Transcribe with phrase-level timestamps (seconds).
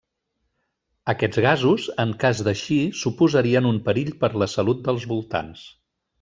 [1.11, 5.69] Aquests gasos en cas d'eixir suposarien un perill per a la salut dels voltants.